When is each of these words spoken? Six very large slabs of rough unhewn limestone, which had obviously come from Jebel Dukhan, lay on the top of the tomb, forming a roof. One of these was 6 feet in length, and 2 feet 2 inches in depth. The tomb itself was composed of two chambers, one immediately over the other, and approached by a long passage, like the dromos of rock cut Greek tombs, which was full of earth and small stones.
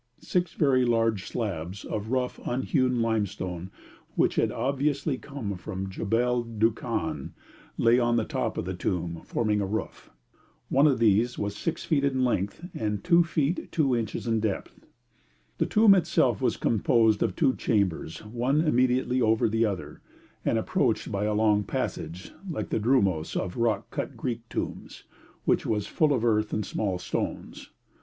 Six 0.17 0.53
very 0.55 0.83
large 0.83 1.27
slabs 1.27 1.85
of 1.85 2.07
rough 2.09 2.39
unhewn 2.43 3.03
limestone, 3.03 3.69
which 4.15 4.33
had 4.37 4.51
obviously 4.51 5.19
come 5.19 5.55
from 5.55 5.91
Jebel 5.91 6.43
Dukhan, 6.43 7.33
lay 7.77 7.99
on 7.99 8.15
the 8.15 8.25
top 8.25 8.57
of 8.57 8.65
the 8.65 8.73
tomb, 8.73 9.21
forming 9.23 9.61
a 9.61 9.67
roof. 9.67 10.09
One 10.69 10.87
of 10.87 10.97
these 10.97 11.37
was 11.37 11.55
6 11.55 11.85
feet 11.85 12.03
in 12.03 12.23
length, 12.23 12.65
and 12.73 13.03
2 13.03 13.23
feet 13.23 13.71
2 13.71 13.95
inches 13.95 14.25
in 14.25 14.39
depth. 14.39 14.87
The 15.59 15.67
tomb 15.67 15.93
itself 15.93 16.41
was 16.41 16.57
composed 16.57 17.21
of 17.21 17.35
two 17.35 17.53
chambers, 17.53 18.25
one 18.25 18.61
immediately 18.61 19.21
over 19.21 19.47
the 19.47 19.65
other, 19.65 20.01
and 20.43 20.57
approached 20.57 21.11
by 21.11 21.25
a 21.25 21.35
long 21.35 21.63
passage, 21.63 22.31
like 22.49 22.69
the 22.69 22.79
dromos 22.79 23.35
of 23.35 23.55
rock 23.55 23.91
cut 23.91 24.17
Greek 24.17 24.49
tombs, 24.49 25.03
which 25.45 25.63
was 25.67 25.85
full 25.85 26.11
of 26.11 26.25
earth 26.25 26.53
and 26.53 26.65
small 26.65 26.97
stones. 26.97 27.69